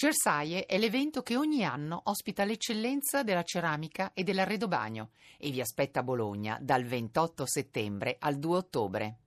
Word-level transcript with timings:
Cersaie 0.00 0.64
è 0.64 0.78
l'evento 0.78 1.20
che 1.20 1.36
ogni 1.36 1.62
anno 1.62 2.00
ospita 2.04 2.44
l'eccellenza 2.44 3.22
della 3.22 3.42
ceramica 3.42 4.12
e 4.14 4.24
dell'arredobagno 4.24 5.10
e 5.36 5.50
vi 5.50 5.60
aspetta 5.60 6.00
a 6.00 6.02
Bologna 6.02 6.56
dal 6.58 6.84
28 6.84 7.44
settembre 7.44 8.16
al 8.18 8.38
2 8.38 8.56
ottobre. 8.56 9.18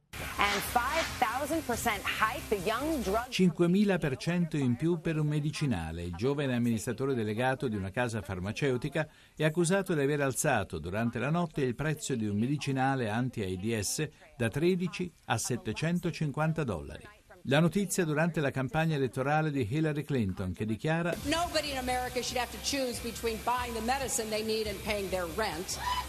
5.000% 3.30 4.58
in 4.58 4.76
più 4.76 5.00
per 5.00 5.20
un 5.20 5.28
medicinale. 5.28 6.02
Il 6.02 6.16
giovane 6.16 6.56
amministratore 6.56 7.14
delegato 7.14 7.68
di 7.68 7.76
una 7.76 7.92
casa 7.92 8.24
farmaceutica 8.24 9.08
è 9.36 9.44
accusato 9.44 9.94
di 9.94 10.02
aver 10.02 10.22
alzato 10.22 10.80
durante 10.80 11.20
la 11.20 11.30
notte 11.30 11.62
il 11.62 11.76
prezzo 11.76 12.16
di 12.16 12.26
un 12.26 12.40
medicinale 12.40 13.10
anti-AIDS 13.10 14.10
da 14.36 14.48
13 14.48 15.14
a 15.26 15.38
750 15.38 16.64
dollari. 16.64 17.22
La 17.48 17.60
notizia 17.60 18.06
durante 18.06 18.40
la 18.40 18.52
campagna 18.52 18.96
elettorale 18.96 19.52
di 19.52 19.68
Hillary 19.70 20.04
Clinton 20.04 20.54
che 20.54 20.66
dichiara 20.66 21.14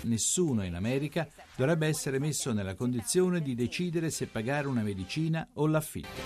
Nessuno 0.03 0.65
in 0.65 0.77
America 0.77 1.27
dovrebbe 1.57 1.89
essere 1.89 2.21
messo 2.21 2.53
nella 2.53 2.77
condizione 2.77 3.43
di 3.43 3.57
decidere 3.57 4.11
se 4.11 4.29
pagare 4.29 4.69
una 4.69 4.83
medicina 4.83 5.45
o 5.55 5.67
l'affitto. 5.67 6.23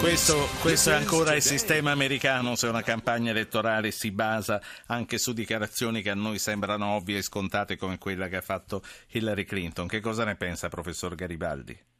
Questo, 0.00 0.46
questo 0.60 0.90
è 0.90 0.94
ancora 0.94 1.34
il 1.34 1.40
sistema 1.40 1.92
americano 1.92 2.56
se 2.56 2.66
una 2.66 2.82
campagna 2.82 3.30
elettorale 3.30 3.90
si 3.90 4.10
basa 4.10 4.60
anche 4.88 5.16
su 5.16 5.32
dichiarazioni 5.32 6.02
che 6.02 6.10
a 6.10 6.14
noi 6.14 6.38
sembrano 6.38 6.88
ovvie 6.88 7.16
e 7.16 7.22
scontate 7.22 7.78
come 7.78 7.96
quella 7.96 8.28
che 8.28 8.36
ha 8.36 8.42
fatto 8.42 8.82
Hillary 9.12 9.44
Clinton. 9.44 9.86
Che 9.86 10.00
cosa 10.00 10.24
ne 10.24 10.36
pensa 10.36 10.68
professor 10.68 11.14
Garibaldi? 11.14 11.92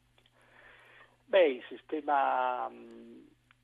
Il 1.39 1.63
sistema 1.67 2.71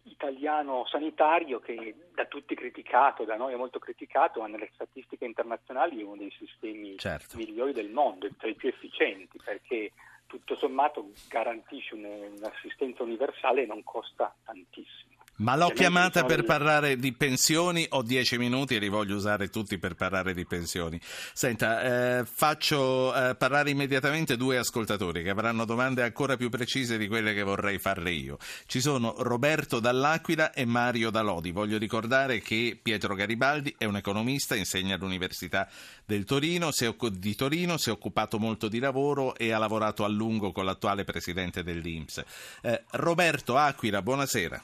italiano 0.03 0.85
sanitario 0.87 1.59
che 1.59 1.95
da 2.13 2.25
tutti 2.25 2.55
criticato, 2.55 3.23
da 3.23 3.35
noi 3.35 3.53
è 3.53 3.57
molto 3.57 3.79
criticato, 3.79 4.41
ma 4.41 4.47
nelle 4.47 4.69
statistiche 4.73 5.25
internazionali 5.25 5.99
è 5.99 6.03
uno 6.03 6.17
dei 6.17 6.31
sistemi 6.37 6.97
certo. 6.97 7.37
migliori 7.37 7.73
del 7.73 7.89
mondo, 7.89 8.29
tra 8.37 8.47
i 8.47 8.55
più 8.55 8.69
efficienti, 8.69 9.39
perché 9.43 9.91
tutto 10.27 10.55
sommato 10.55 11.11
garantisce 11.27 11.95
un'assistenza 11.95 13.03
universale 13.03 13.63
e 13.63 13.65
non 13.65 13.83
costa 13.83 14.33
tantissimo. 14.43 15.10
Ma 15.41 15.55
l'ho 15.55 15.69
chiamata 15.69 16.23
per 16.23 16.43
parlare 16.43 16.97
di 16.97 17.13
pensioni, 17.13 17.83
ho 17.89 18.03
dieci 18.03 18.37
minuti 18.37 18.75
e 18.75 18.79
li 18.79 18.89
voglio 18.89 19.15
usare 19.15 19.49
tutti 19.49 19.79
per 19.79 19.95
parlare 19.95 20.35
di 20.35 20.45
pensioni. 20.45 21.01
Senta, 21.33 22.19
eh, 22.19 22.25
faccio 22.25 23.11
eh, 23.15 23.33
parlare 23.33 23.71
immediatamente 23.71 24.37
due 24.37 24.59
ascoltatori 24.59 25.23
che 25.23 25.31
avranno 25.31 25.65
domande 25.65 26.03
ancora 26.03 26.37
più 26.37 26.49
precise 26.49 26.95
di 26.99 27.07
quelle 27.07 27.33
che 27.33 27.41
vorrei 27.41 27.79
farle 27.79 28.11
io. 28.11 28.37
Ci 28.67 28.81
sono 28.81 29.15
Roberto 29.17 29.79
Dall'Aquila 29.79 30.53
e 30.53 30.65
Mario 30.65 31.09
Dalodi. 31.09 31.49
Voglio 31.49 31.79
ricordare 31.79 32.39
che 32.39 32.77
Pietro 32.79 33.15
Garibaldi 33.15 33.73
è 33.79 33.85
un 33.85 33.95
economista, 33.95 34.55
insegna 34.55 34.93
all'Università 34.93 35.67
del 36.05 36.23
Torino, 36.23 36.69
di 37.13 37.35
Torino, 37.35 37.77
si 37.77 37.89
è 37.89 37.91
occupato 37.91 38.37
molto 38.37 38.67
di 38.67 38.77
lavoro 38.77 39.35
e 39.35 39.51
ha 39.51 39.57
lavorato 39.57 40.03
a 40.03 40.07
lungo 40.07 40.51
con 40.51 40.65
l'attuale 40.65 41.03
presidente 41.03 41.63
dell'Inps. 41.63 42.23
Eh, 42.61 42.83
Roberto 42.91 43.57
Aquila, 43.57 44.03
buonasera. 44.03 44.61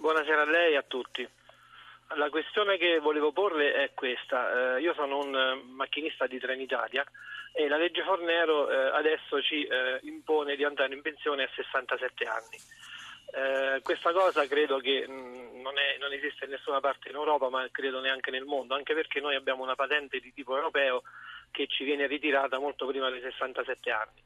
Buonasera 0.00 0.40
a 0.40 0.50
lei 0.50 0.72
e 0.72 0.76
a 0.78 0.82
tutti. 0.82 1.28
La 2.14 2.30
questione 2.30 2.78
che 2.78 3.00
volevo 3.00 3.32
porle 3.32 3.74
è 3.74 3.92
questa. 3.92 4.76
Eh, 4.76 4.80
io 4.80 4.94
sono 4.94 5.18
un 5.18 5.36
eh, 5.36 5.62
macchinista 5.62 6.26
di 6.26 6.38
Trenitalia 6.38 7.04
e 7.52 7.68
la 7.68 7.76
legge 7.76 8.02
Fornero 8.02 8.70
eh, 8.70 8.96
adesso 8.96 9.42
ci 9.42 9.62
eh, 9.62 10.00
impone 10.04 10.56
di 10.56 10.64
andare 10.64 10.94
in 10.94 11.02
pensione 11.02 11.42
a 11.42 11.50
67 11.54 12.24
anni. 12.24 12.56
Eh, 13.76 13.82
questa 13.82 14.10
cosa 14.12 14.46
credo 14.46 14.78
che 14.78 15.06
mh, 15.06 15.12
mm, 15.12 15.60
non, 15.60 15.76
è, 15.76 15.98
non, 15.98 16.14
esiste 16.14 16.46
in 16.46 16.52
nessuna 16.52 16.80
parte 16.80 17.10
in 17.10 17.16
Europa, 17.16 17.50
ma 17.50 17.68
credo 17.70 18.00
neanche 18.00 18.30
nel 18.30 18.46
mondo, 18.46 18.74
anche 18.74 18.94
perché 18.94 19.20
noi 19.20 19.34
abbiamo 19.34 19.62
una 19.62 19.74
patente 19.74 20.18
di 20.18 20.32
tipo 20.32 20.56
europeo 20.56 21.02
che 21.50 21.66
ci 21.66 21.84
viene 21.84 22.06
ritirata 22.06 22.58
molto 22.58 22.86
prima 22.86 23.10
dei 23.10 23.20
67 23.20 23.90
anni. 23.90 24.22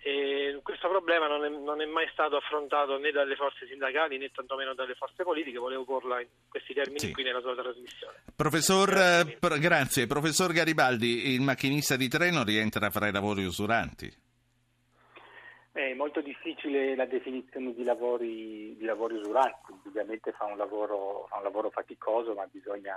E 0.00 0.60
questo 0.62 0.88
problema 0.88 1.26
non 1.26 1.44
è, 1.44 1.48
non 1.48 1.80
è, 1.80 1.86
mai 1.86 2.08
stato 2.12 2.36
affrontato 2.36 2.98
né 2.98 3.10
dalle 3.10 3.34
forze 3.34 3.66
sindacali 3.66 4.16
né 4.16 4.30
tantomeno 4.30 4.72
dalle 4.74 4.94
forze 4.94 5.24
politiche, 5.24 5.58
volevo 5.58 5.84
porla 5.84 6.20
in 6.20 6.28
questi 6.48 6.72
termini 6.72 7.00
sì. 7.00 7.12
qui 7.12 7.24
nella 7.24 7.40
sua 7.40 7.54
trasmissione. 7.54 8.22
Professor, 8.34 8.88
grazie. 8.88 9.38
Eh, 9.40 9.58
grazie. 9.58 10.06
Professor 10.06 10.52
Garibaldi, 10.52 11.32
il 11.32 11.40
macchinista 11.40 11.96
di 11.96 12.08
treno 12.08 12.44
rientra 12.44 12.90
fra 12.90 13.08
i 13.08 13.12
lavori 13.12 13.44
usuranti? 13.44 14.26
È 15.78 15.94
molto 15.94 16.20
difficile 16.20 16.96
la 16.96 17.06
definizione 17.06 17.72
di 17.72 17.84
lavori, 17.84 18.74
di 18.76 18.84
lavori 18.84 19.14
usuranti, 19.14 19.72
ovviamente 19.86 20.32
fa 20.32 20.44
un, 20.46 20.56
lavoro, 20.56 21.26
fa 21.28 21.36
un 21.36 21.44
lavoro 21.44 21.70
faticoso, 21.70 22.34
ma 22.34 22.48
bisogna, 22.50 22.96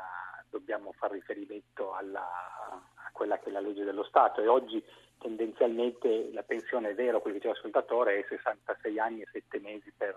dobbiamo 0.50 0.92
fare 0.94 1.14
riferimento 1.14 1.94
alla, 1.94 2.26
a 2.26 3.10
quella 3.12 3.38
che 3.38 3.50
è 3.50 3.52
la 3.52 3.60
legge 3.60 3.84
dello 3.84 4.04
Stato. 4.04 4.42
E 4.42 4.48
oggi 4.48 4.84
tendenzialmente 5.20 6.32
la 6.34 6.42
pensione 6.42 6.90
è 6.90 6.96
vero, 6.96 7.22
quello 7.22 7.38
che 7.38 7.44
diceva 7.44 7.54
l'ascoltatore, 7.54 8.18
è 8.18 8.26
66 8.28 8.98
anni 8.98 9.22
e 9.22 9.28
7 9.32 9.60
mesi 9.60 9.94
per, 9.96 10.16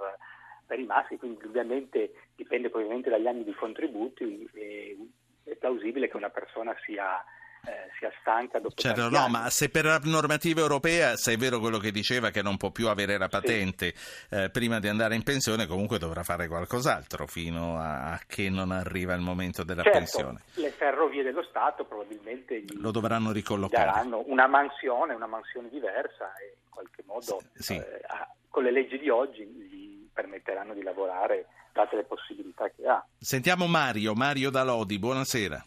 per 0.67 0.79
i 0.79 0.87
maschi, 0.87 1.19
quindi 1.19 1.45
ovviamente 1.45 2.15
dipende 2.35 2.71
probabilmente 2.71 3.11
dagli 3.11 3.27
anni 3.27 3.45
di 3.45 3.53
contributi, 3.53 4.49
è, 4.55 5.51
è 5.51 5.55
plausibile 5.57 6.09
che 6.09 6.17
una 6.17 6.31
persona 6.31 6.75
sia 6.83 7.23
eh, 7.67 7.91
sia 7.99 8.13
stanca 8.21 8.59
dopo 8.59 8.75
certo, 8.77 9.09
no, 9.09 9.19
anni. 9.19 9.33
ma 9.33 9.51
se 9.51 9.69
per 9.69 9.85
la 9.85 10.01
normativa 10.05 10.61
europea, 10.61 11.17
se 11.17 11.35
è 11.35 11.37
vero 11.37 11.59
quello 11.59 11.79
che 11.79 11.91
diceva 11.91 12.31
che 12.31 12.43
non 12.43 12.57
può 12.57 12.71
più 12.71 12.89
avere 12.89 13.19
la 13.19 13.29
patente 13.29 13.93
sì. 13.95 14.35
eh, 14.35 14.51
prima 14.51 14.79
di 14.79 14.89
andare 14.89 15.15
in 15.15 15.23
pensione, 15.23 15.67
comunque 15.67 15.99
dovrà 15.99 16.23
fare 16.23 16.49
qualcos'altro 16.49 17.27
fino 17.27 17.79
a 17.79 18.19
che 18.27 18.51
non 18.51 18.71
arriva 18.71 19.15
il 19.15 19.21
momento 19.21 19.65
della 19.65 19.83
certo, 19.83 19.99
pensione. 19.99 20.43
Le 20.55 20.71
ferrovie 20.71 21.23
dello 21.23 21.43
Stato 21.43 21.85
probabilmente 21.85 22.61
gli, 22.61 22.81
lo 22.81 22.91
dovranno 22.91 23.33
ricollocare. 23.33 23.85
daranno 23.85 24.23
una 24.27 24.47
mansione, 24.47 25.15
una 25.15 25.27
mansione 25.27 25.69
diversa 25.69 26.33
e 26.35 26.57
in 26.65 26.71
qualche 26.71 27.03
modo 27.07 27.43
sì. 27.55 27.77
eh, 27.77 28.01
con 28.49 28.63
le 28.63 28.71
leggi 28.71 28.99
di 28.99 29.09
oggi 29.09 29.45
gli 29.45 30.09
permetteranno 30.13 30.75
di 30.75 30.83
lavorare 30.83 31.47
date 31.73 31.97
le 31.97 32.05
possibilità 32.05 32.71
che 32.71 32.87
ha. 32.87 33.05
Sentiamo 33.19 33.67
Mario, 33.67 34.15
Mario 34.15 34.51
Dalodi, 34.51 34.99
buonasera. 34.99 35.65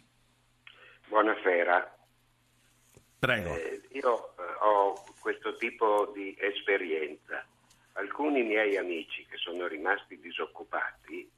Buonasera. 1.08 1.98
Prego. 3.20 3.56
Eh, 3.56 3.82
io 3.92 4.36
eh, 4.38 4.42
ho 4.60 4.94
questo 5.22 5.56
tipo 5.56 6.12
di 6.14 6.36
esperienza. 6.38 7.46
Alcuni 7.94 8.44
miei 8.44 8.76
amici 8.76 9.26
che 9.26 9.38
sono 9.38 9.68
rimasti 9.68 10.20
disoccupati 10.20 11.30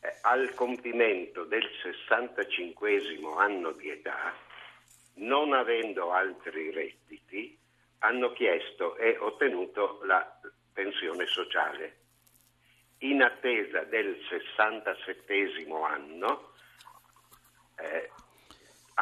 eh, 0.00 0.18
al 0.22 0.54
compimento 0.54 1.44
del 1.44 1.68
65 1.82 3.18
anno 3.36 3.72
di 3.72 3.90
età, 3.90 4.32
non 5.14 5.52
avendo 5.52 6.12
altri 6.12 6.70
redditi, 6.70 7.58
hanno 7.98 8.32
chiesto 8.32 8.96
e 8.96 9.18
ottenuto 9.18 10.00
la 10.04 10.40
pensione 10.72 11.26
sociale. 11.26 11.96
In 12.98 13.22
attesa 13.22 13.82
del 13.82 14.16
67 14.28 15.66
anno, 15.84 16.53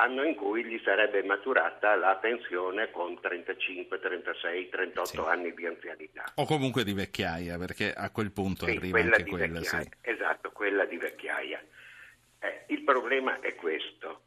anno 0.02 0.24
in 0.24 0.34
cui 0.34 0.64
gli 0.64 0.80
sarebbe 0.84 1.22
maturata 1.22 1.94
la 1.94 2.16
pensione 2.16 2.90
con 2.90 3.20
35, 3.20 4.00
36, 4.00 4.68
38 4.68 5.06
sì. 5.06 5.18
anni 5.28 5.54
di 5.54 5.66
anzianità. 5.66 6.24
O 6.36 6.44
comunque 6.44 6.82
di 6.82 6.92
vecchiaia, 6.92 7.56
perché 7.56 7.92
a 7.92 8.10
quel 8.10 8.32
punto 8.32 8.66
sì, 8.66 8.76
arriva 8.76 8.98
quella 8.98 9.16
anche 9.16 9.30
quella. 9.30 9.62
Sì. 9.62 9.88
Esatto, 10.00 10.50
quella 10.50 10.84
di 10.84 10.96
vecchiaia. 10.96 11.62
Eh, 12.40 12.64
il 12.68 12.82
problema 12.82 13.38
è 13.40 13.54
questo. 13.54 14.22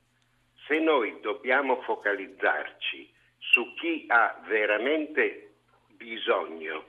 Se 0.67 0.79
noi 0.79 1.19
dobbiamo 1.21 1.81
focalizzarci 1.81 3.13
su 3.37 3.73
chi 3.75 4.05
ha 4.07 4.41
veramente 4.47 5.55
bisogno 5.89 6.85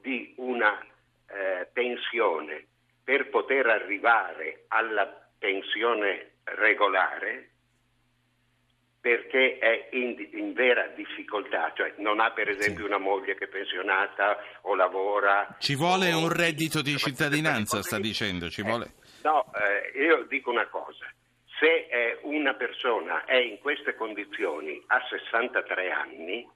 di 0.00 0.32
una 0.38 0.80
eh, 1.28 1.68
pensione 1.72 2.66
per 3.04 3.28
poter 3.28 3.66
arrivare 3.66 4.64
alla 4.68 5.06
pensione 5.38 6.32
regolare, 6.44 7.50
perché 9.00 9.58
è 9.58 9.88
in, 9.92 10.28
in, 10.32 10.52
vera 10.52 10.86
difficoltà, 10.88 11.72
cioè 11.74 11.94
non 11.98 12.20
ha 12.20 12.30
per 12.32 12.50
esempio 12.50 12.84
sì. 12.84 12.90
una 12.90 12.98
moglie 12.98 13.34
che 13.34 13.44
è 13.44 13.48
pensionata 13.48 14.36
o 14.62 14.74
lavora. 14.74 15.56
Ci 15.58 15.74
vuole 15.74 16.12
un 16.12 16.28
reddito 16.30 16.82
di 16.82 16.96
cittadinanza, 16.98 17.82
sta 17.82 17.98
dicendo, 17.98 18.50
ci 18.50 18.62
vuole... 18.62 18.84
Eh, 18.84 18.92
no, 19.22 19.46
eh, 19.54 19.98
io 19.98 20.26
dico 20.28 20.50
una 20.50 20.68
cosa, 20.68 21.06
se 21.58 21.86
eh, 21.90 22.18
una 22.22 22.54
persona 22.54 23.24
è 23.24 23.36
in 23.36 23.58
queste 23.58 23.94
condizioni 23.94 24.82
a 24.88 25.00
63 25.08 25.90
anni, 25.90 26.46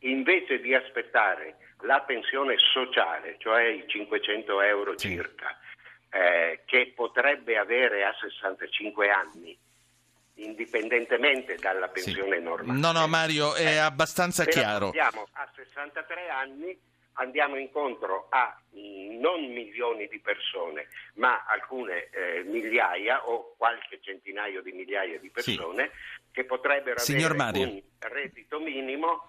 invece 0.00 0.60
di 0.60 0.74
aspettare 0.74 1.56
la 1.80 2.00
pensione 2.00 2.56
sociale, 2.58 3.36
cioè 3.38 3.64
i 3.64 3.84
500 3.86 4.60
euro 4.60 4.98
sì. 4.98 5.08
circa, 5.08 5.58
eh, 6.10 6.60
che 6.66 6.92
potrebbe 6.94 7.56
avere 7.56 8.04
a 8.04 8.14
65 8.20 9.10
anni, 9.10 9.58
indipendentemente 10.34 11.56
dalla 11.56 11.88
pensione 11.88 12.36
sì. 12.38 12.42
normale. 12.42 12.78
No, 12.78 12.92
no, 12.92 13.06
Mario, 13.06 13.54
è 13.54 13.64
eh, 13.64 13.76
abbastanza 13.76 14.44
chiaro. 14.44 14.88
Abbiamo 14.88 15.26
a 15.32 15.48
63 15.54 16.28
anni 16.28 16.78
andiamo 17.14 17.56
incontro 17.56 18.28
a 18.30 18.56
non 18.70 19.44
milioni 19.52 20.06
di 20.08 20.18
persone, 20.20 20.88
ma 21.14 21.44
alcune 21.46 22.08
eh, 22.10 22.42
migliaia 22.44 23.28
o 23.28 23.54
qualche 23.56 24.00
centinaio 24.00 24.62
di 24.62 24.72
migliaia 24.72 25.18
di 25.18 25.30
persone 25.30 25.90
sì. 25.92 26.30
che 26.32 26.44
potrebbero 26.44 26.98
Signor 26.98 27.32
avere 27.32 27.36
Mario. 27.36 27.62
un 27.62 27.82
reddito 27.98 28.60
minimo 28.60 29.26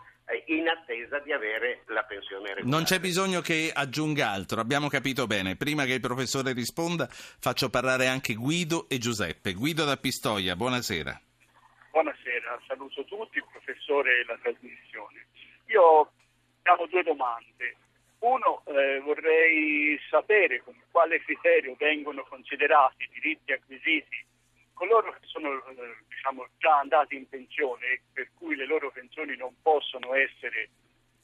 in 0.48 0.68
attesa 0.68 1.20
di 1.20 1.32
avere 1.32 1.84
la 1.88 2.04
pensione 2.04 2.54
regolare. 2.54 2.70
Non 2.70 2.84
c'è 2.84 3.00
bisogno 3.00 3.42
che 3.42 3.72
aggiunga 3.74 4.30
altro, 4.30 4.60
abbiamo 4.60 4.88
capito 4.88 5.28
bene. 5.28 5.56
Prima 5.56 5.86
che 5.86 5.94
il 5.94 6.00
professore 6.00 6.54
risponda, 6.54 7.08
faccio 7.10 7.70
parlare 7.70 8.08
anche 8.08 8.34
Guido 8.34 8.88
e 8.90 8.98
Giuseppe. 8.98 9.54
Guido 9.54 9.86
da 9.86 9.98
Pistoia, 9.98 10.56
buonasera. 10.56 11.20
Buonasera, 11.92 12.60
saluto 12.68 13.04
tutti, 13.06 13.38
il 13.38 13.46
professore 13.52 14.20
e 14.20 14.26
la 14.26 14.38
trasmissione. 14.42 15.28
Io 15.68 16.12
abbiamo 16.60 16.88
due 16.88 17.04
domande. 17.04 17.76
Uno, 18.20 18.64
eh, 18.68 19.02
vorrei 19.02 20.00
sapere 20.10 20.64
con 20.64 20.74
quale 20.90 21.22
criterio 21.22 21.76
vengono 21.78 22.24
considerati 22.24 23.04
i 23.04 23.10
diritti 23.20 23.52
acquisiti 23.52 24.32
coloro 24.74 25.12
che 25.14 25.26
sono 25.28 25.50
eh, 25.50 25.96
diciamo, 26.24 26.48
già 26.58 26.80
andati 26.80 27.16
in 27.16 27.28
pensione, 27.28 28.02
per 28.14 28.30
cui 28.38 28.56
le 28.56 28.66
loro 28.66 28.92
pensioni 28.92 29.36
non 29.36 29.54
possono 29.62 30.14
essere 30.16 30.70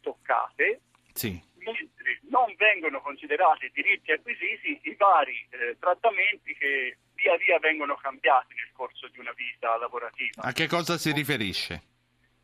toccate, 0.01 0.81
sì. 1.13 1.41
mentre 1.55 2.19
non 2.29 2.53
vengono 2.57 2.99
considerati 3.01 3.71
diritti 3.73 4.11
acquisiti 4.11 4.79
i 4.83 4.95
vari 4.95 5.47
eh, 5.51 5.77
trattamenti 5.79 6.53
che 6.55 6.97
via 7.15 7.37
via 7.37 7.59
vengono 7.59 7.95
cambiati 7.95 8.53
nel 8.55 8.69
corso 8.73 9.07
di 9.07 9.19
una 9.19 9.33
vita 9.35 9.77
lavorativa. 9.77 10.43
A 10.43 10.51
che 10.51 10.67
cosa 10.67 10.97
si 10.97 11.11
riferisce? 11.13 11.83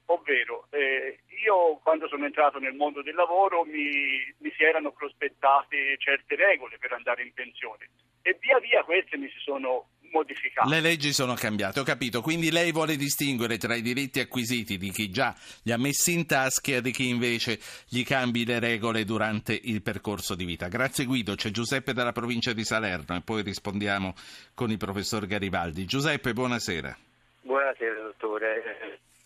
Ovvero, 0.07 0.68
eh, 0.69 1.19
io 1.44 1.78
quando 1.81 2.07
sono 2.07 2.25
entrato 2.25 2.60
nel 2.60 2.75
mondo 2.75 3.02
del 3.02 3.16
lavoro 3.16 3.66
mi, 3.66 4.34
mi, 4.38 4.54
si 4.56 4.63
erano 4.63 4.92
prospettate 4.92 5.98
certe 5.98 6.36
regole 6.36 6.78
per 6.78 6.94
andare 6.94 7.24
in 7.24 7.34
pensione 7.34 7.90
e 8.22 8.38
via 8.40 8.60
via 8.60 8.84
queste 8.84 9.18
mi 9.18 9.28
si 9.30 9.40
sono 9.40 9.88
modificate. 10.16 10.70
Le 10.70 10.80
leggi 10.80 11.12
sono 11.12 11.34
cambiate, 11.34 11.82
ho 11.82 11.84
capito. 11.84 12.22
Quindi 12.22 12.52
lei 12.52 12.72
vuole 12.72 12.96
distinguere 12.96 13.58
tra 13.58 13.76
i 13.76 13.82
diritti 13.82 14.20
acquisiti 14.20 14.78
di 14.78 14.92
chi 14.92 15.10
già 15.10 15.36
li 15.64 15.72
ha 15.72 15.78
messi 15.78 16.14
in 16.14 16.26
tasca 16.26 16.72
e 16.72 16.82
di 16.82 16.92
chi 16.92 17.10
invece 17.10 17.60
gli 17.88 18.04
cambi 18.04 18.46
le 18.46 18.60
regole 18.60 19.04
durante 19.04 19.60
il 19.62 19.82
percorso 19.82 20.36
di 20.36 20.46
vita. 20.46 20.68
Grazie 20.68 21.06
Guido, 21.06 21.36
c'è 21.36 21.50
Giuseppe 21.50 21.94
dalla 21.94 22.14
provincia 22.14 22.54
di 22.54 22.64
Salerno 22.64 23.16
e 23.16 23.22
poi 23.22 23.42
rispondiamo 23.42 24.14
con 24.54 24.72
il 24.72 24.78
professor 24.78 25.26
Garibaldi. 25.26 25.86
Giuseppe, 25.86 26.34
buonasera. 26.34 26.98
Buonasera 27.42 28.02
dottore 28.02 28.64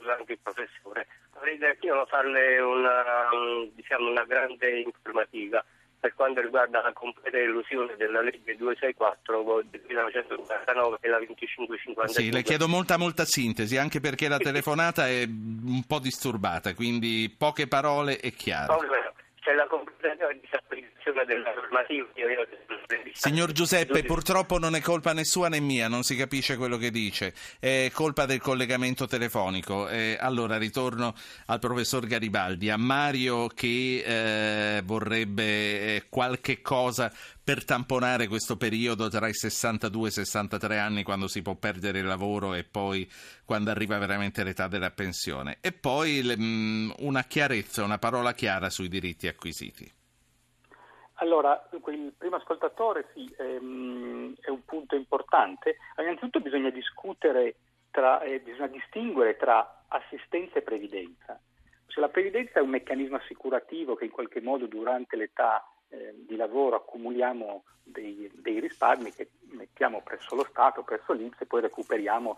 anche 0.07 0.33
il 0.33 0.39
professore. 0.41 1.07
Avrei 1.33 1.57
io 1.81 2.05
farle 2.07 2.59
una, 2.59 3.29
diciamo, 3.73 4.09
una 4.09 4.25
grande 4.25 4.79
informativa 4.79 5.63
per 5.99 6.13
quanto 6.15 6.39
riguarda 6.41 6.81
la 6.81 6.93
completa 6.93 7.37
illusione 7.37 7.95
della 7.97 8.21
legge 8.21 8.55
264 8.55 9.63
del 9.69 9.81
1949 9.87 10.97
e 11.01 11.09
la 11.09 11.17
2552. 11.17 12.13
Sì, 12.13 12.31
le 12.31 12.41
chiedo 12.41 12.67
molta 12.67 12.97
molta 12.97 13.25
sintesi, 13.25 13.75
anche 13.77 13.99
perché 13.99 14.27
la 14.27 14.37
telefonata 14.37 15.07
è 15.07 15.23
un 15.25 15.83
po' 15.85 15.99
disturbata, 15.99 16.73
quindi 16.73 17.33
poche 17.37 17.67
parole 17.67 18.19
e 18.19 18.31
chiare. 18.31 18.73
C'è 19.41 19.53
la 19.53 19.67
completa 19.67 20.31
disapplicazione 20.33 21.25
della 21.25 21.53
normativa. 21.53 22.07
Signor 23.13 23.51
Giuseppe, 23.51 24.03
purtroppo 24.03 24.57
non 24.57 24.75
è 24.75 24.81
colpa 24.81 25.13
né 25.13 25.23
sua 25.23 25.49
né 25.49 25.59
mia, 25.59 25.87
non 25.87 26.03
si 26.03 26.15
capisce 26.15 26.57
quello 26.57 26.77
che 26.77 26.91
dice, 26.91 27.33
è 27.59 27.89
colpa 27.93 28.25
del 28.25 28.39
collegamento 28.39 29.05
telefonico. 29.07 29.87
Eh, 29.87 30.17
allora 30.19 30.57
ritorno 30.57 31.13
al 31.47 31.59
professor 31.59 32.05
Garibaldi, 32.05 32.69
a 32.69 32.77
Mario 32.77 33.47
che 33.47 34.77
eh, 34.77 34.81
vorrebbe 34.83 35.95
eh, 35.95 36.05
qualche 36.09 36.61
cosa 36.61 37.11
per 37.43 37.65
tamponare 37.65 38.27
questo 38.27 38.57
periodo 38.57 39.09
tra 39.09 39.27
i 39.27 39.33
62 39.33 40.07
e 40.07 40.11
i 40.11 40.13
63 40.13 40.77
anni 40.77 41.03
quando 41.03 41.27
si 41.27 41.41
può 41.41 41.55
perdere 41.55 41.99
il 41.99 42.05
lavoro 42.05 42.53
e 42.53 42.63
poi 42.63 43.09
quando 43.43 43.71
arriva 43.71 43.97
veramente 43.97 44.43
l'età 44.43 44.67
della 44.67 44.91
pensione. 44.91 45.57
E 45.61 45.71
poi 45.71 46.21
mh, 46.21 46.43
mm, 46.43 46.91
una 46.99 47.23
chiarezza, 47.23 47.83
una 47.83 47.97
parola 47.97 48.33
chiara 48.33 48.69
sui 48.69 48.87
diritti 48.87 49.27
acquisiti. 49.27 49.91
Allora, 51.21 51.67
il 51.71 52.13
primo 52.17 52.37
ascoltatore 52.37 53.09
sì, 53.13 53.33
ehm, 53.37 54.35
è 54.39 54.49
un 54.49 54.63
punto 54.63 54.95
importante. 54.95 55.77
Innanzitutto 55.97 56.39
bisogna 56.39 56.69
discutere, 56.69 57.55
tra, 57.91 58.21
eh, 58.21 58.39
bisogna 58.39 58.67
distinguere 58.67 59.35
tra 59.35 59.83
assistenza 59.87 60.59
e 60.59 60.61
previdenza. 60.61 61.39
Se 61.87 61.99
la 61.99 62.07
previdenza 62.07 62.59
è 62.59 62.61
un 62.61 62.69
meccanismo 62.69 63.17
assicurativo 63.17 63.95
che 63.95 64.05
in 64.05 64.11
qualche 64.11 64.39
modo 64.41 64.67
durante 64.67 65.17
l'età 65.17 65.67
eh, 65.89 66.13
di 66.15 66.37
lavoro 66.37 66.77
accumuliamo 66.77 67.63
dei, 67.83 68.29
dei, 68.35 68.59
risparmi 68.59 69.11
che 69.11 69.31
mettiamo 69.51 70.01
presso 70.01 70.35
lo 70.35 70.45
Stato, 70.45 70.83
presso 70.83 71.11
l'Inps 71.13 71.41
e 71.41 71.47
poi 71.47 71.61
recuperiamo 71.61 72.37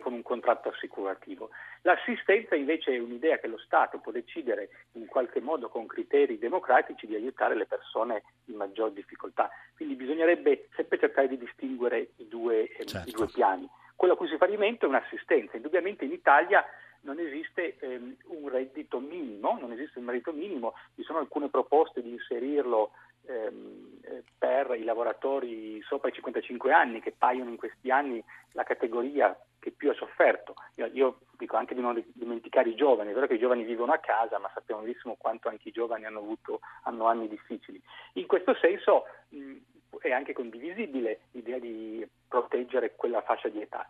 con 0.00 0.12
un 0.12 0.22
contratto 0.22 0.68
assicurativo. 0.68 1.50
L'assistenza 1.82 2.54
invece 2.54 2.94
è 2.94 2.98
un'idea 2.98 3.38
che 3.38 3.48
lo 3.48 3.58
Stato 3.58 3.98
può 3.98 4.12
decidere 4.12 4.68
in 4.92 5.06
qualche 5.06 5.40
modo 5.40 5.68
con 5.68 5.86
criteri 5.86 6.38
democratici 6.38 7.06
di 7.06 7.14
aiutare 7.14 7.56
le 7.56 7.66
persone 7.66 8.22
in 8.46 8.56
maggior 8.56 8.92
difficoltà. 8.92 9.50
Quindi 9.74 9.96
bisognerebbe 9.96 10.68
sempre 10.76 10.98
cercare 10.98 11.28
di 11.28 11.38
distinguere 11.38 12.10
i 12.16 12.28
due, 12.28 12.68
eh, 12.68 12.84
certo. 12.86 13.08
i 13.08 13.12
due 13.12 13.26
piani. 13.26 13.68
Quello 13.96 14.14
a 14.14 14.16
cui 14.16 14.28
si 14.28 14.36
fa 14.36 14.46
riferimento 14.52 14.86
è 14.86 14.88
un'assistenza. 14.88 15.56
Indubbiamente 15.56 16.04
in 16.04 16.12
Italia 16.12 16.64
non 17.02 17.18
esiste 17.18 17.76
ehm, 17.78 18.16
un 18.28 18.48
reddito 18.48 19.00
minimo, 19.00 19.58
non 19.60 19.72
esiste 19.72 19.98
un 19.98 20.08
reddito 20.08 20.32
minimo, 20.32 20.74
ci 20.94 21.02
sono 21.02 21.18
alcune 21.18 21.48
proposte 21.48 22.02
di 22.02 22.10
inserirlo 22.10 22.92
ehm, 23.26 23.34
eh, 23.34 23.91
per 24.38 24.74
i 24.76 24.84
lavoratori 24.84 25.80
sopra 25.82 26.08
i 26.08 26.12
55 26.12 26.72
anni 26.72 27.00
che 27.00 27.14
paiono 27.16 27.50
in 27.50 27.56
questi 27.56 27.90
anni 27.90 28.22
la 28.52 28.64
categoria 28.64 29.36
che 29.58 29.70
più 29.70 29.90
ha 29.90 29.94
sofferto. 29.94 30.54
Io, 30.74 30.86
io, 30.92 31.18
dico 31.38 31.56
anche 31.56 31.74
di 31.74 31.80
non 31.80 32.02
dimenticare 32.14 32.70
i 32.70 32.74
giovani, 32.74 33.10
è 33.10 33.14
vero 33.14 33.28
che 33.28 33.34
i 33.34 33.38
giovani 33.38 33.62
vivono 33.62 33.92
a 33.92 33.98
casa, 33.98 34.38
ma 34.38 34.50
sappiamo 34.52 34.82
benissimo 34.82 35.14
quanto 35.16 35.48
anche 35.48 35.68
i 35.68 35.72
giovani 35.72 36.04
hanno 36.04 36.18
avuto 36.18 36.60
hanno 36.82 37.06
anni 37.06 37.28
difficili. 37.28 37.80
In 38.14 38.26
questo 38.26 38.54
senso 38.54 39.04
mh, 39.28 39.56
è 40.00 40.10
anche 40.10 40.32
condivisibile 40.32 41.20
l'idea 41.30 41.58
di 41.58 42.06
proteggere 42.26 42.94
quella 42.96 43.22
fascia 43.22 43.48
di 43.48 43.60
età. 43.60 43.86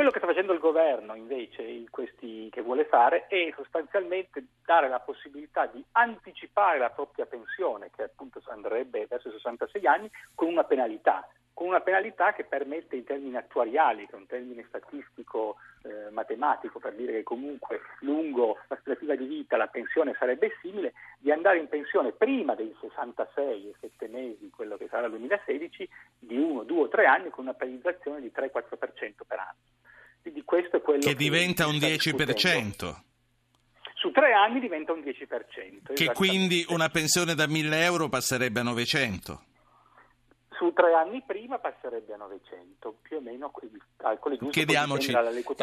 Quello 0.00 0.14
che 0.14 0.24
sta 0.24 0.32
facendo 0.32 0.54
il 0.54 0.60
governo 0.60 1.14
invece 1.14 1.60
in 1.60 1.90
questi, 1.90 2.48
che 2.50 2.62
vuole 2.62 2.86
fare 2.86 3.26
è 3.26 3.52
sostanzialmente 3.54 4.42
dare 4.64 4.88
la 4.88 4.98
possibilità 4.98 5.66
di 5.66 5.84
anticipare 5.92 6.78
la 6.78 6.88
propria 6.88 7.26
pensione, 7.26 7.90
che 7.94 8.04
appunto 8.04 8.40
andrebbe 8.46 9.06
verso 9.06 9.28
i 9.28 9.32
66 9.32 9.86
anni, 9.86 10.10
con 10.34 10.48
una 10.48 10.64
penalità, 10.64 11.28
con 11.52 11.66
una 11.66 11.82
penalità 11.82 12.32
che 12.32 12.44
permette 12.44 12.96
in 12.96 13.04
termini 13.04 13.36
attuariali, 13.36 14.06
che 14.06 14.12
è 14.12 14.16
un 14.16 14.24
termine 14.24 14.64
statistico 14.68 15.56
eh, 15.82 16.08
matematico 16.08 16.78
per 16.78 16.94
dire 16.94 17.12
che 17.12 17.22
comunque 17.22 17.82
lungo 17.98 18.56
l'aspettativa 18.68 19.14
di 19.14 19.26
vita 19.26 19.58
la 19.58 19.66
pensione 19.66 20.16
sarebbe 20.18 20.56
simile, 20.62 20.94
di 21.18 21.30
andare 21.30 21.58
in 21.58 21.68
pensione 21.68 22.12
prima 22.12 22.54
dei 22.54 22.74
66 22.80 23.68
e 23.68 23.74
7 23.80 24.08
mesi, 24.08 24.48
quello 24.48 24.78
che 24.78 24.88
sarà 24.88 25.04
il 25.04 25.10
2016, 25.10 25.86
di 26.20 26.38
1, 26.38 26.62
2 26.62 26.80
o 26.80 26.88
3 26.88 27.04
anni 27.04 27.28
con 27.28 27.44
una 27.44 27.52
penalizzazione 27.52 28.22
di 28.22 28.32
3-4% 28.34 29.26
per 29.26 29.38
anno. 29.38 29.58
Quindi 30.22 30.42
questo 30.44 30.76
è 30.76 30.80
quello 30.80 31.00
che, 31.00 31.08
che 31.08 31.14
diventa 31.14 31.66
un 31.66 31.76
10%. 31.76 32.94
Su 33.94 34.10
tre 34.12 34.32
anni 34.32 34.60
diventa 34.60 34.92
un 34.92 35.00
10%. 35.00 35.94
Che 35.94 36.12
quindi 36.12 36.64
una 36.68 36.88
pensione 36.88 37.34
da 37.34 37.46
1000 37.46 37.82
euro 37.84 38.08
passerebbe 38.08 38.60
a 38.60 38.64
900 38.64 39.44
su 40.60 40.74
tre 40.74 40.92
anni 40.92 41.22
prima 41.26 41.58
passerebbe 41.58 42.12
a 42.12 42.18
900, 42.18 42.98
più 43.00 43.16
o 43.16 43.20
meno. 43.22 43.50
Chiediamoci, 44.50 45.14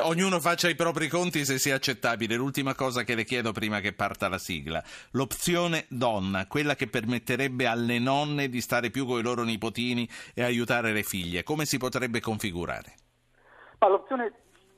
ognuno 0.01 0.39
faccia 0.39 0.69
i 0.69 0.75
propri 0.75 1.07
conti 1.07 1.45
se 1.45 1.59
sia 1.59 1.75
accettabile. 1.75 2.35
L'ultima 2.35 2.73
cosa 2.73 3.03
che 3.03 3.13
le 3.13 3.23
chiedo 3.23 3.51
prima 3.51 3.79
che 3.79 3.93
parta 3.93 4.27
la 4.27 4.39
sigla, 4.39 4.83
l'opzione 5.11 5.85
donna, 5.89 6.47
quella 6.47 6.73
che 6.73 6.87
permetterebbe 6.87 7.67
alle 7.67 7.99
nonne 7.99 8.49
di 8.49 8.59
stare 8.59 8.89
più 8.89 9.05
con 9.05 9.19
i 9.19 9.21
loro 9.21 9.43
nipotini 9.43 10.09
e 10.33 10.41
aiutare 10.41 10.91
le 10.91 11.03
figlie, 11.03 11.43
come 11.43 11.65
si 11.65 11.77
potrebbe 11.77 12.19
configurare? 12.19 12.95
Ma 13.77 13.89
l'opzione 13.89 14.33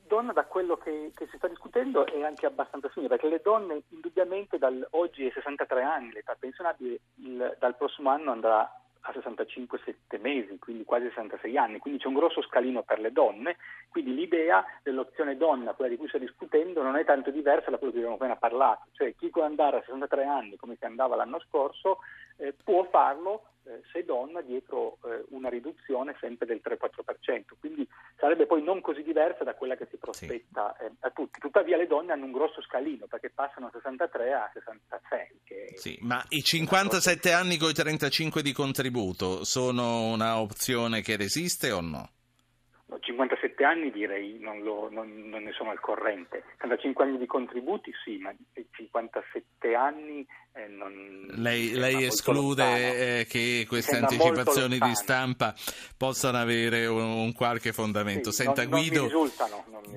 donna 0.10 0.34
da 0.34 0.44
quello 0.46 0.76
che, 0.76 1.12
che, 1.16 1.28
si 1.30 1.38
sta 1.38 1.48
discutendo 1.48 2.06
è 2.06 2.24
anche 2.24 2.48
abbastanza 2.48 2.90
simile, 2.90 3.16
perché 3.16 3.30
le 3.30 3.42
donne 3.42 3.84
indubbiamente 3.90 4.58
dal, 4.58 4.86
oggi 4.92 5.28
è 5.28 5.32
63 5.32 5.84
anni 5.84 6.12
l'età 6.12 6.36
pensionabile, 6.38 7.00
il, 7.16 7.56
dal 7.60 7.78
prossimo 7.78 8.10
anno 8.10 8.32
andrà 8.32 8.62
a 9.02 9.12
65-7 9.12 10.20
mesi, 10.20 10.58
quindi 10.60 10.84
quasi 10.84 11.08
66 11.08 11.58
anni, 11.58 11.78
quindi 11.78 12.00
c'è 12.02 12.08
un 12.08 12.16
grosso 12.16 12.42
scalino 12.42 12.84
per 12.84 13.00
le 13.00 13.12
donne, 13.12 13.58
quindi 13.90 14.14
l'idea 14.14 14.66
dell'opzione 14.84 15.38
donna, 15.38 15.74
quella 15.74 15.92
di 15.92 15.98
cui 15.98 16.10
sto 16.10 16.18
discutendo, 16.18 16.82
non 16.82 16.98
è 16.98 17.06
tanto 17.06 17.32
diversa 17.32 17.70
da 17.70 17.78
quello 17.78 17.94
che 17.94 18.00
abbiamo 18.00 18.18
appena 18.18 18.36
parlato, 18.36 18.88
cioè 18.94 19.16
chi 19.16 19.30
può 19.30 19.44
andare 19.44 19.78
a 19.78 19.82
63 19.82 20.26
anni 20.26 20.58
come 20.58 20.76
si 20.78 20.86
andava 20.86 21.16
l'anno 21.16 21.40
scorso 21.48 22.00
eh, 22.38 22.54
può 22.64 22.84
farlo 22.90 23.44
eh, 23.70 23.82
se 23.92 24.04
donna 24.04 24.42
dietro 24.42 24.98
eh, 25.06 25.26
una 25.30 25.50
riduzione 25.50 26.16
sempre 26.20 26.48
del 26.48 26.60
3-4%, 26.64 27.44
quindi 27.60 27.88
sarebbe 28.18 28.48
poi 28.48 28.64
non 28.64 28.82
così 28.82 29.04
diversa 29.04 29.44
da 29.44 29.54
quella 29.54 29.76
che 29.76 29.88
si 29.92 29.98
prospetta 29.98 30.76
sì. 30.78 30.86
eh, 30.86 30.92
a 31.02 31.10
tutti. 31.12 31.40
Tuttavia 31.40 31.78
le 31.78 31.86
donne 31.86 32.12
hanno 32.12 32.26
un 32.26 32.32
grosso 32.32 32.62
scalino 32.64 33.06
perché 33.06 33.30
passano 33.30 33.70
da 33.72 33.78
63 33.78 34.34
a 34.34 34.50
66. 34.54 35.40
Che 35.44 35.74
sì, 35.76 35.98
ma 36.02 36.24
i 36.30 36.42
57 36.42 37.32
anni 37.32 37.58
con 37.58 37.70
i 37.70 37.74
35 37.74 38.42
di 38.42 38.54
contributo 38.54 39.44
sono 39.44 40.06
una 40.06 40.40
opzione 40.40 41.02
che 41.02 41.16
resiste 41.16 41.72
o 41.72 41.82
no? 41.82 42.10
57 43.60 43.64
anni 43.66 43.92
direi 43.92 44.40
non, 44.40 44.62
lo, 44.62 44.90
non, 44.90 45.30
non, 45.30 45.44
ne 45.44 45.52
sono 45.52 45.72
al 45.72 45.80
corrente. 45.80 46.44
35 46.58 47.04
anni 47.04 47.18
di 47.18 47.26
contributi 47.26 47.92
sì, 48.04 48.18
ma 48.18 48.34
57 48.72 49.76
anni 49.76 50.26
eh, 50.54 50.68
non... 50.68 51.28
Lei, 51.36 51.72
lei 51.74 52.06
esclude 52.06 53.20
eh, 53.20 53.26
che 53.26 53.66
queste 53.68 53.98
anticipazioni 53.98 54.78
di 54.80 54.96
stampa 54.96 55.54
possano 55.98 56.38
avere 56.38 56.86
un, 56.86 57.02
un 57.02 57.34
qualche 57.34 57.74
fondamento. 57.74 58.32
Sì, 58.32 58.44
Senta, 58.44 58.64
non, 58.64 58.72
Guido, 58.72 59.10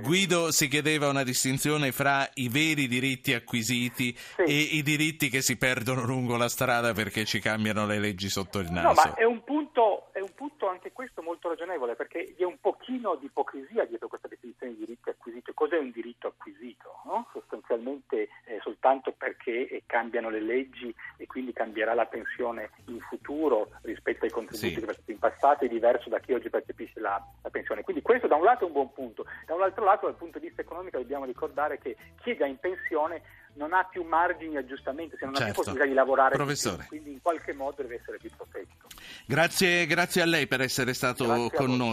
Guido 0.02 0.50
si 0.50 0.68
chiedeva 0.68 1.08
una 1.08 1.22
distinzione 1.22 1.92
fra 1.92 2.28
i 2.34 2.48
veri 2.48 2.86
diritti 2.86 3.32
acquisiti 3.32 4.14
sì. 4.16 4.42
e 4.42 4.76
i 4.76 4.82
diritti 4.82 5.28
che 5.28 5.40
si 5.40 5.56
perdono 5.56 6.04
lungo 6.04 6.36
la 6.36 6.48
strada 6.48 6.92
perché 6.92 7.24
ci 7.24 7.40
cambiano 7.40 7.86
le 7.86 7.98
leggi 7.98 8.28
sotto 8.28 8.58
il 8.58 8.70
naso. 8.70 8.88
No, 8.88 8.92
ma 8.94 9.14
è 9.14 9.24
un 9.24 9.42
punto, 9.42 10.08
è 10.12 10.20
un 10.20 10.34
punto 10.34 10.68
anche 10.68 10.92
questo 10.92 11.22
molto 11.22 11.48
ragionevole 11.48 11.94
perché 11.94 12.34
è 12.36 12.44
un 12.44 12.58
pochino 12.92 13.16
di 13.16 13.26
ipocrisia 13.26 13.84
dietro 13.86 14.08
questa 14.08 14.28
definizione 14.28 14.72
di 14.72 14.80
diritti 14.80 15.08
acquisiti. 15.08 15.52
Cos'è 15.54 15.78
un 15.78 15.90
diritto 15.90 16.28
acquisito? 16.28 17.00
No? 17.04 17.26
Sostanzialmente 17.32 18.28
eh, 18.44 18.58
soltanto 18.62 19.12
perché 19.12 19.68
eh, 19.68 19.82
cambiano 19.86 20.28
le 20.28 20.40
leggi 20.40 20.94
e 21.16 21.26
quindi 21.26 21.52
cambierà 21.52 21.94
la 21.94 22.06
pensione 22.06 22.70
in 22.86 23.00
futuro 23.00 23.70
rispetto 23.82 24.24
ai 24.24 24.30
contributi 24.30 24.74
sì. 24.74 25.02
che 25.04 25.12
in 25.12 25.18
passato 25.18 25.64
è 25.64 25.68
diverso 25.68 26.10
da 26.10 26.18
chi 26.18 26.32
oggi 26.32 26.50
percepisce 26.50 27.00
la, 27.00 27.22
la, 27.42 27.50
pensione. 27.50 27.82
Quindi 27.82 28.02
questo 28.02 28.26
da 28.26 28.36
un 28.36 28.44
lato 28.44 28.64
è 28.64 28.66
un 28.66 28.72
buon 28.72 28.92
punto, 28.92 29.24
da 29.46 29.54
un 29.54 29.62
altro 29.62 29.84
lato 29.84 30.06
dal 30.06 30.16
punto 30.16 30.38
di 30.38 30.46
vista 30.46 30.60
economico 30.60 30.98
dobbiamo 30.98 31.24
ricordare 31.24 31.78
che 31.78 31.96
chi 32.22 32.32
è 32.32 32.36
già 32.36 32.46
in 32.46 32.58
pensione 32.58 33.22
non 33.54 33.72
ha 33.72 33.84
più 33.84 34.02
margini 34.02 34.50
di 34.50 34.56
aggiustamento, 34.56 35.16
se 35.16 35.24
non 35.24 35.34
certo. 35.34 35.50
ha 35.50 35.52
più 35.52 35.62
certo. 35.62 35.70
possibilità 35.70 35.86
di 35.86 35.94
lavorare 35.94 36.36
Professore. 36.36 36.76
Più, 36.78 36.88
quindi 36.88 37.12
in 37.12 37.20
qualche 37.20 37.52
modo 37.52 37.82
deve 37.82 37.96
essere 37.96 38.18
più 38.18 38.30
protetto. 38.34 38.86
Grazie, 39.26 39.86
grazie 39.86 40.22
a 40.22 40.26
lei 40.26 40.46
per 40.46 40.60
essere 40.60 40.94
stato 40.94 41.26
grazie 41.26 41.50
con 41.56 41.76
noi. 41.76 41.88